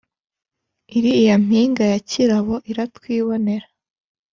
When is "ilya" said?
0.97-1.35